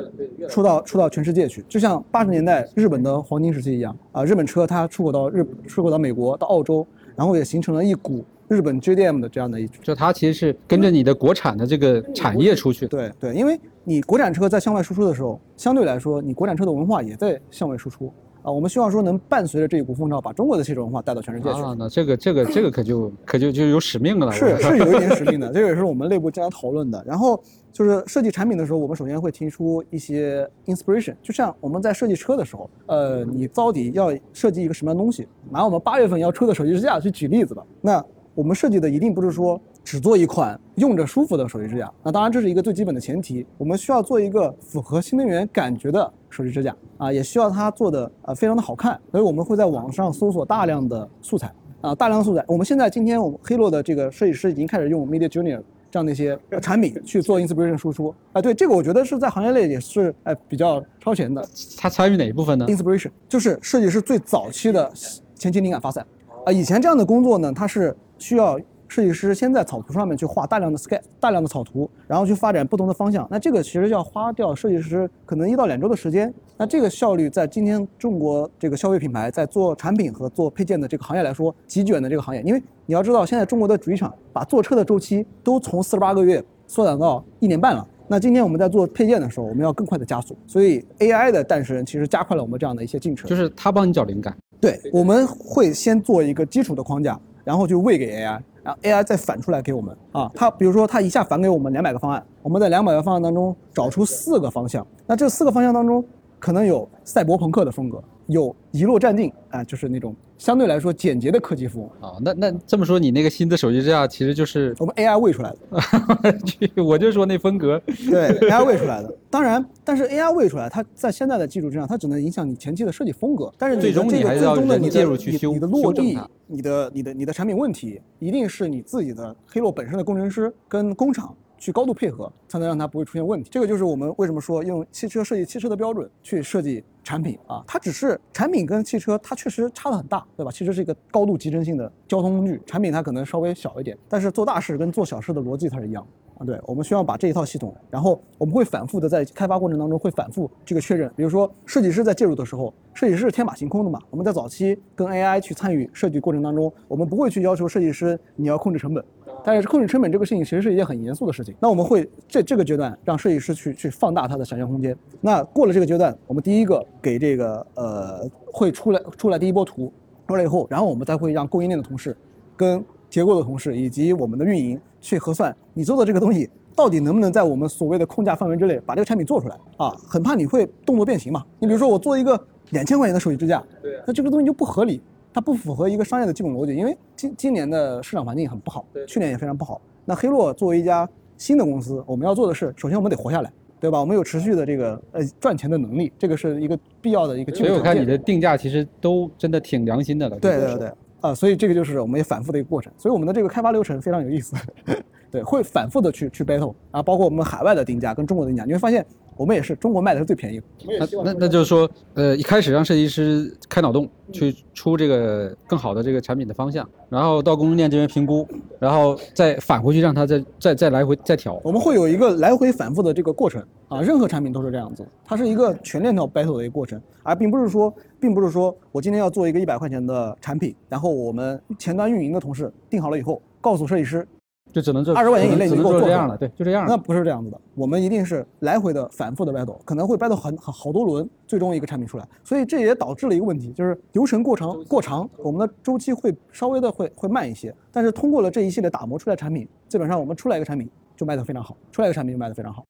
[0.48, 4.24] 出到出到全世界去，就像八十年代日本的黄金时期一样啊！
[4.24, 12.88] 日本车它出口到日，出口到美国，到澳洲，然后也形成了一股日本 JDM 的这样的一，就它其实是跟着你的国产的这个产业出去。
[12.88, 18.12] 对对，因为你国产车在向外输出的时候，相对来说，你国产车的文化也在向外输出。
[18.42, 21.62] 啊，我们希望说能伴随着这一股风潮，把中国的汽车文化带到全世界去。
[21.62, 24.32] 啊，那这个这个这个可就可就就有使命了。
[24.32, 27.04] 是是有一点使命的，这个也是我们内部经常讨论的。
[27.06, 27.42] 然后
[27.74, 35.28] 就是设计产品的时候，我们首先会提出一些 inspiration，就像我们在设计车的时候，呃，你到底要设计一个什么样东西？
[35.50, 37.62] 拿我们八月份要出的手机支架去举例子吧。
[37.82, 38.02] 那
[38.36, 39.60] 我们设计的一定不是说。
[39.90, 43.44] 只做一款用着舒服的手机支架，那当然这是一个最基本的前提。
[43.58, 49.02] 我们需要做一个符合新能源感觉的手机支架啊，也需要它做的呃非常的好看。
[49.10, 52.46] 所以我们会在网上搜索大量的素材啊，大量素材。
[52.48, 58.40] 我们现在今天我们黑洛的这个设计师已经开始用 Media Junior 这样的一些产品去做 inspiration 输出啊。
[58.40, 61.44] 对这个我觉得是在行业内也是哎比较超前的。
[61.80, 64.92] 他参与哪一部分呢？inspiration 就是设计师最早期的
[65.34, 66.06] 前期灵感发散
[66.46, 66.52] 啊。
[66.52, 68.60] 以前这样的工作呢，它是需要。
[68.90, 73.26] 设计师先在草图上面去画大量的 sketch，大量的草图，然后去发展不同的方向。
[73.30, 76.34] 那这个其实要花掉设计师可能一到两周的时间。
[76.58, 82.42] 那这个效率在今天中国这个消费品牌在做产品和做配件的这个行业来说，极卷的这个行业。
[82.42, 87.88] 因为你要知道，现在中国的主机厂把做车的周期都从四十八个月缩短到一年半了。
[88.08, 90.36] 那今天我们在做配件的时候，我们要更快的加速。
[90.48, 93.30] 所以 AI 的诞生其实加快了我们这样的一些进程。
[93.30, 94.36] 就是他帮你找灵感。
[94.60, 98.42] 对，我们会先做一个基础的框架，然后就喂给 AI。
[98.64, 106.04] 然后 AI 再反出来给我们啊，它比如说它一下反给我们两百个方案，我们在两百个方案当中找出四个方向，那这四个方向当中
[106.40, 112.18] 可能有赛博朋克的风格，有遗落战境啊，就是那种相对来说简洁的科技风啊。
[112.22, 119.16] 那那这么说，你那个新的手机支架其实就是我们 AI 喂出来的， 我就说那风格对 AI 喂出来的。
[119.30, 126.18] 当然，但是 AI 喂出来，它在现在的技术之上，它只能影响你前期的设计风格，但是最终你还是要人介入去修你的落地。
[126.52, 133.50] 你的你的你的产品问题，一定是你自己的黑洛本身的工程师跟工厂去高度配合，才能让它不会出现问题。
[133.52, 140.52] 这个就是我们为什么说用汽车设计汽车的标准去设计产品啊，它只是产品跟汽车它确实差的很大，对吧？
[140.52, 146.06] 汽车是一个高度集成性的交通工具，产品它可能稍微小一点，但是做大事跟做小事的逻辑它是一样。
[146.40, 151.12] 啊，对，我们需要把这一套系统，然后我们会反复的在开发过程当中会反复这个确认。
[151.14, 154.00] 比如说，设计师在介入的时候，设计师是天马行空的嘛。
[154.10, 159.04] 我们在早期跟 AI 去参与设计过程当中，我们不会去要求设计师你要控制成本，
[159.44, 161.54] 但是控制成本这个事情其实是一件很严肃的事情。
[161.60, 164.96] 那我们会这这个阶段让设计师去去放大它的想象空间。
[165.22, 169.92] 那过了这个阶段，我们第一个给这个呃会出来出来第一波图
[170.28, 172.16] 出来以后，然后我们再会让供应链的同事
[172.56, 179.90] 跟结构的同事以及我们的运营去核算，你做的这个东西到底能不能在我们所谓的控价范围之内把这个产品做出来啊？
[180.08, 181.44] 很怕你会动作变形嘛。
[181.60, 185.02] 你比如说我做一个两千块钱的手机支架，对那这个东西就不合理，
[185.34, 186.76] 它不符合一个商业的基本逻辑。
[186.76, 189.82] 因为今今年的市场环境很不好对，去年也非常不好。
[190.06, 194.00] 那黑洛作为一家新的公司，我们要做的是，首先我们得活下来，对吧？
[194.00, 200.38] 我们有持续的这个呃赚钱的能力，这个是一个必要的一个基所以我看你的定价其实都真的挺良心的了。
[200.40, 204.56] 对对对，啊、所以这个就是我们也反复的一个过程，所以我们的这个开发流程非常有意思，
[205.30, 209.06] 对，会反复的去去 battle，然后包括我们海外的定价跟中国的定价，你会发现
[209.40, 210.66] 我们也是中国卖的是最便宜的，
[211.00, 218.46] 那那那就是说，呃，一开始让设计师开脑洞去出这个更好的这个产品的方向，然后到供应链这边评估，
[218.80, 221.58] 然后再返回去让他再再再来回再调。
[221.64, 234.28] 我们会有一个来回反复的这个过程啊，任何产品都是这样子，它是一个全链条 battle 的一个过程，而并不是说，并不是说我今天要做一个一百块钱的产品，然后我们前端运营的同事定好了以后，告诉设计师
[234.72, 236.96] 就只能这二十块钱以内你给我做这样了，对，就这样那。
[236.96, 242.28] 不是这样子的，我们一定是来回的、反复的 battle，可能会 battle 很很好多轮，最终一个产品出来。
[242.44, 247.74] 所以这也导致了一个问题，就是流程过长过长，我们的周期会稍微的会会慢一些。
[247.92, 252.84] 但是通过了这一系列打磨出来产品，基本上我们出来一个产品就卖得非常好，出来一个产品就卖得非常好。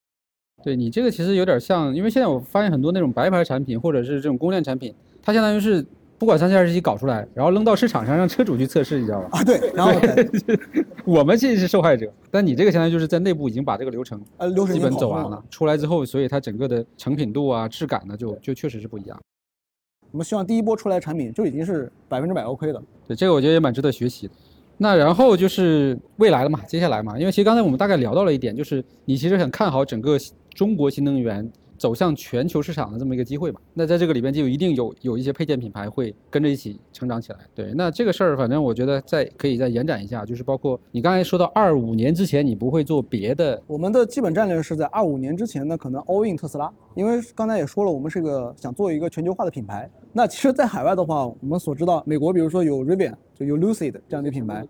[0.62, 5.86] 对你这个其实有点像，因为现在我发现很多那种白牌产品或者是这种公链产品，它相当于是
[6.20, 9.40] 不管三七二十一搞出来，然后扔到市场上让车主去测试，你知道吧？
[9.40, 9.94] 啊，对，然后
[11.06, 19.18] 我们其实是受害者，但你这个相当于就是在内部已经把这个流程呃流程基本走完了，出来之后，所以它整个的成品度啊、质感呢，就就确实是不一样。
[20.12, 22.84] 我们希望第一波出来的产品就已经是百分之百 OK 的。
[23.08, 24.34] 对，这个我觉得也蛮值得学习的。
[24.78, 30.18] 那然后就是未来了嘛，接下来嘛，因为其实刚才我们大概聊到了一点，就是你其实很看好整个
[30.54, 33.60] 中国新能源走向全球市场的这么一个机会吧。
[33.74, 37.40] 那在这个里边就一定有有一些配件品牌会跟着一起成长起来。
[37.56, 49.90] 对，那这个事儿反正我觉得再可以再延展一下，就是包括你刚才说到二五年之前你不会做别的，我们的基本战略是在二五年之前呢，可能 all in 特斯拉，因为刚才也说了，我们是个想做一个全球化的品牌。
[50.12, 54.68] 那其实，在海外的话，我们所知道，美国比如说有 Rivian，就有 Lucid 这样的品牌，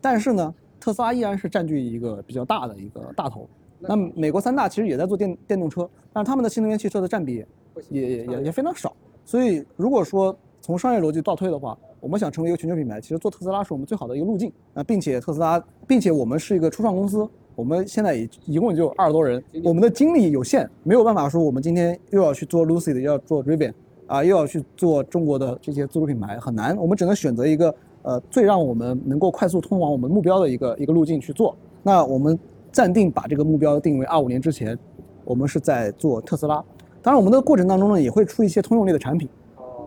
[0.00, 3.48] 但是呢，特斯拉依然是占据一个比较大的一个大头。
[3.80, 7.44] 那美国三大其实也在做电电动车，但是他们的新能源汽车的占比
[7.88, 8.94] 也也也也非常少。
[9.24, 23.72] 所以如果说从商业逻辑倒推的话，我们想成为一个全球品牌，其实做特斯拉是我们最好的一个路径啊，并且特斯拉，并且我们是一个初创公司，我们现在也一共就二十多人，我们的精力有限，没有办法说我们今天又要去做 Lucid，又要做 Rivian，
[24.06, 31.56] 啊，又要去做中国的这些自主品牌，很难，我们只能选择一个呃最让我们能够快速通往我们目标的一个一个路径去做。
[31.82, 32.38] 那我们
[32.72, 34.78] 暂定把这个目标定为二五年之前，
[35.24, 36.62] 我们是在做特斯拉。
[37.02, 39.28] 当然，我们的过程当中呢，也会出一些通用类的产品，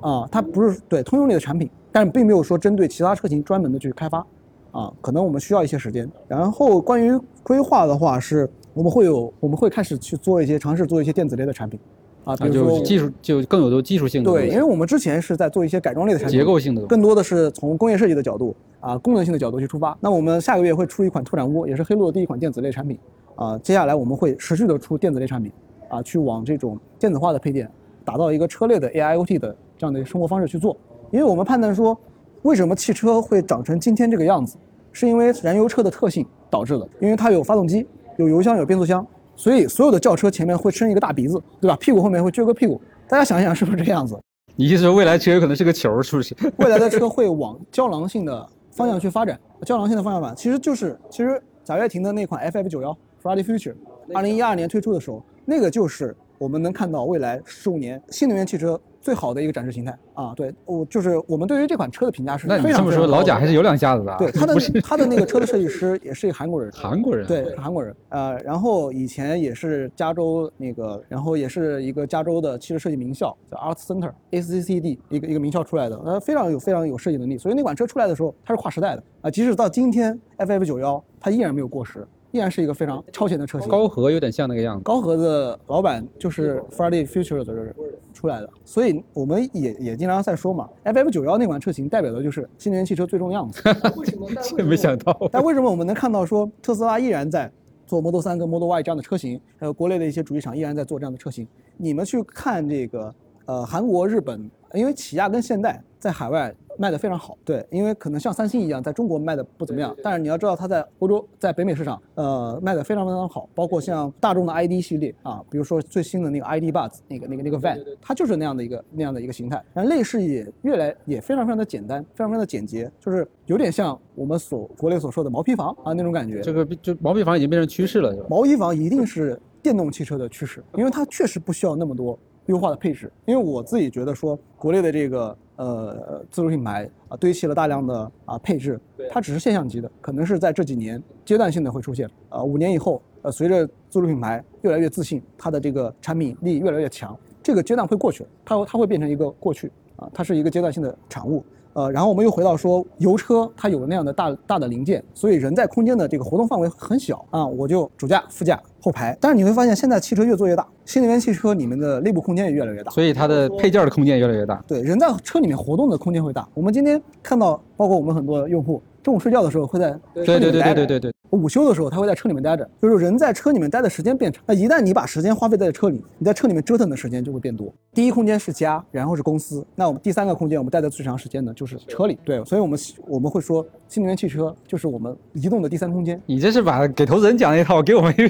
[0.02, 4.26] 啊，它不是对通用类的产品，但并没有说针对其他车型专门的去开发，
[4.72, 6.10] 啊，可能我们需要一些时间。
[6.28, 11.80] 然后关于规划的话，是我们会有我们会开始去做一些尝试做一些电子类的产品，
[12.24, 16.82] 啊，比啊，如说就是技术就更有多技术性的对，因为我们之前是在做一些改装类的产品，结构性的。
[16.86, 19.98] 更多的是从工业设计的角度啊，功能性的角度去出发。
[20.00, 22.98] 那我们下个月会出一款拓展坞，也是黑鹿的第一款电子类产品
[23.36, 23.58] 啊。
[23.60, 25.52] 接下来我们会持续的出电子类产品
[25.90, 27.70] 啊，去往这种电子化的配电，
[28.06, 30.78] 打造一个车类的 AIoT 的这样的生活方式去做。
[31.12, 31.98] 因为我们判断说，
[32.44, 34.58] 为什么汽车会长成今天这个样子，
[34.92, 37.86] 是因为燃油车的特性导致的，因为它有发动机、
[38.18, 39.06] 有油箱、有变速箱，
[39.44, 41.76] 所以所有的轿车前面会伸一个大鼻子，对吧？
[41.76, 42.82] 屁股后面会撅个屁股。
[43.10, 44.18] 大家想一想，是不是这个样子？
[44.56, 46.34] 你意思是未来车有可能是个球，是不是？
[46.60, 49.38] 未来的车会往胶囊性的方向去发展。
[49.66, 53.76] 胶囊性的方向盘，其实就是其实贾跃亭的那款 FF 九幺 Friday Future，
[54.14, 60.34] 二零一二年推出的时候，那个就是我们能看到未来十五年新能源汽车最好的一个展示形态啊。
[60.36, 64.18] 对，我就是我们对于这款车的评价是那你非常这么说，老贾还是有两下子的啊。
[64.18, 67.28] 对 他的他的那个车的设计师也是一个韩国人， 韩国人。
[67.28, 83.70] 对，韩国人，呃，然后以前也是加州那个，然后也是一个加州的汽车设计名校，叫 Art Center ACCD 一个一个名校出来的，呃，非常有非常有设计能力，所以那款车出来的时候，它是跨时代的啊、即使到今天 FF 九幺，它依然没有过时，依然是一个非常超前的车型。
[83.70, 84.84] 高和有点像那个样子。
[84.84, 87.74] 高和的老板就是 Friday Future 的人
[88.12, 93.62] 出来的，所以我们也也经常在说嘛，FF 九幺那款车型代表的就是新能源汽车最终样子。
[94.58, 95.16] 这 没想到。
[95.32, 97.52] 但为什么我们能看到说特斯拉依然在
[97.86, 101.48] 做 Model 3跟 Model Y 这样的车型，还有国内的一些主机厂依然在做这样的车型？
[101.78, 103.14] 你们去看这个
[103.46, 107.38] 呃韩国、日本，因为起亚跟现代在海外卖的非常好。
[107.44, 113.50] 对，因为可能像三星一样，在中国卖的不怎么样，但是你要知道它在欧洲、在北美市场，呃，卖的非常非常好。
[113.54, 119.64] 包括像大众的 ID 系列啊，比如说最新的那个 ID Buds，那个那个那个 Van，它就是那样的一个那样的一个形态。
[119.74, 126.42] 然后内饰也越来也非常非常的简单，非常非常的简洁，就是有点像我们所国内所说的毛坯房啊那种感觉。
[126.42, 128.28] 这个就毛坯房已经变成趋势了，是吧？
[128.30, 132.18] 毛坯房一定是电动汽车的趋势，因为它确实不需要那么多
[132.48, 133.12] 优化的配置。
[133.26, 138.80] 因为我自己觉得说，国内的这个呃自主品牌啊，堆砌了大量的啊配置，
[139.12, 142.10] 它只是现象级的，可能是在这几年阶段性的会出现。
[142.30, 151.44] 呃，五年以后，呃，随着自主品牌越来越自信，它的这个产品力越来越强，这个阶段会过去了，它它会变成一个过去啊，它是一个阶段性的产物。
[151.74, 159.18] 呃，然后我们又回到说，油车它有了那样的大大的零件，所以人在空间的这个活动范围很小啊，我就主驾、副驾、后排。
[159.20, 164.64] 但是你会发现，现在汽车越做越大，新能源汽车里面的内部空间也越来越大，所以它的配件的空间越来越大。
[164.68, 166.48] 对，人在车里面活动的空间会大。
[166.54, 171.14] 我们今天看到，包括我们很多用户中午睡觉的时候会在对对对对对对对。
[171.32, 174.44] 午休的时候，他会在车里面待着，就是人在车里面待的时间变长。
[174.46, 177.74] 那一旦你把时间花费在车里，你在车里面折腾的时间就会变多。
[177.92, 179.66] 第一空间是家，然后是公司。
[179.76, 182.16] 那我们第三个空间，我们待的最长时间呢，就是车里。
[182.24, 186.22] 对，所以我们我们会说，新能源汽车就是我们移动的第三空间。
[186.28, 188.28] 你这是把给投资人讲那一套，给我们又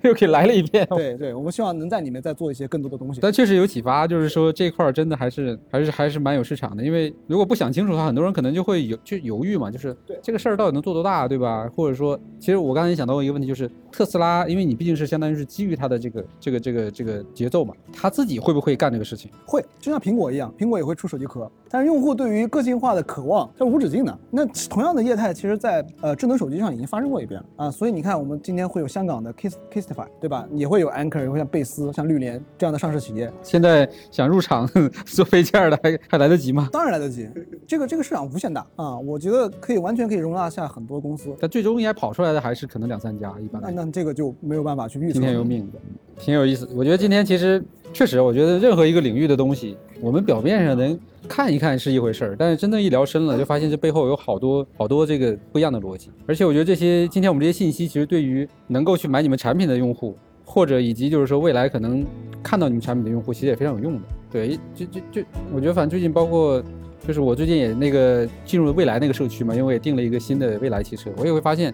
[0.08, 0.86] 又给来了一遍。
[0.88, 3.20] 对对，我们希望能在里面再做一些更多的东西。
[3.20, 6.82] 但确实有启发，就是说这块真的还是还是还是蛮有市场的。
[6.82, 11.70] 因为如果不想清楚的话，很多人可能就会有就犹豫嘛，就是对这个事儿到底能做多大，对吧？
[11.76, 12.94] 或者说，其实我刚才。
[12.94, 19.30] 想到一个问题，就是特斯拉，因为你毕竟是相当于是基于它的这个这个这个这个节奏嘛，它自己会不会干这个事情？
[19.46, 21.48] 会，就像苹果一样，苹果也会出手机壳。
[21.70, 24.16] 但是用户对于个性化的渴望它是无止境的。
[24.30, 27.68] 那同样的业态，其实在呃智能手机上已经发生过一遍啊。
[27.70, 30.46] 所以你看，我们今天会有香港的 Kiss Kissify，对吧？
[30.52, 33.32] 也会有 Anchor，也会像贝斯、像绿联这样的上市企业。
[33.42, 34.68] 现在想入场
[35.04, 36.68] 做配件的还还来得及吗？
[36.72, 37.28] 当然来得及。
[37.66, 41.34] 这个这个市场无限大啊，我觉得可以完全可以容纳下很多公司。
[41.40, 43.60] 但最终应该跑出来的还是可能两三家，一般。
[43.74, 45.14] 那那这个就没有办法去预测。
[45.14, 45.78] 听天由命的，
[46.18, 46.68] 挺有意思。
[46.74, 47.62] 我觉得今天其实
[47.92, 56.10] 确实，我觉得任何一个领域的东西，我们表面上能看一看是一回事儿，但是真正一聊深了，就发现这背后有好多好多这个不一样的逻辑。
[56.26, 62.04] 而且我觉得这些今天我们这些信息，其实对于能够去买你们产品的用户，或者以及就是说未来可能
[62.42, 64.00] 看到你们产品的用户，其实也非常有用的。
[64.30, 65.22] 对，就就就
[65.54, 66.62] 我觉得反正最近包括。
[67.06, 71.72] 就是我最近也那个进入未来那个社区嘛，因为我也订了一个新的未来汽车，我也会发现，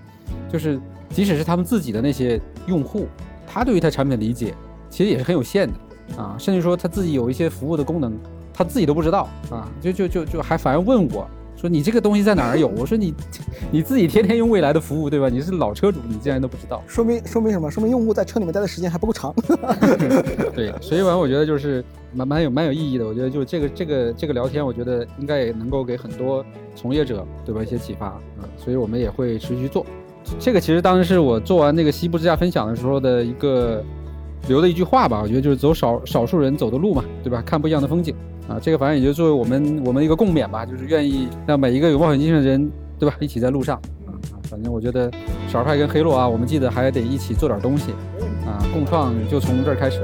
[0.52, 0.78] 就是
[1.10, 3.06] 即使是他们自己的那些用户，
[3.46, 4.54] 他对于他产品的理解
[4.90, 8.18] 其实也是很有限的啊，甚至说他自己有一些服务的功能，
[8.52, 11.28] 他自己都不知道啊，就就就就还反而问我。
[11.60, 12.68] 说你这个东西在哪儿有？
[12.74, 13.12] 我说你，
[13.70, 15.28] 你自己天天用未来的服务，对吧？
[15.28, 17.70] 你是老车主，你竟然都不知道，说明说明什么？
[17.70, 19.34] 说明用户在车里面待的时间还不够长。
[20.56, 21.84] 对，所以反正我觉得就是
[22.14, 23.06] 蛮蛮有蛮有意义的。
[23.06, 26.42] 我觉得就这个这个这个聊天，我觉得应该也能够给很多
[26.74, 27.62] 从业者，对吧？
[27.62, 28.18] 一些启发啊。
[28.56, 29.84] 所以我们也会持续做。
[30.38, 33.84] 这个其实当时是我做完那个西部之家分享的时候的一个
[34.48, 35.20] 留的一句话吧。
[35.22, 37.42] 我觉得就是走少少数人走的路嘛，对吧？
[37.44, 38.14] 看不一样的风景。
[38.50, 43.76] 啊，这个反正也就作为我们我们一个共勉吧，就是愿意让每一个有冒险精神的人，对吧，一起在路上。
[44.06, 44.10] 啊，
[44.50, 45.08] 反正我觉得
[45.46, 47.92] 少儿派跟黑洛啊，我们记得还得一起做点东西。
[48.44, 50.02] 啊，共创就从这儿开始。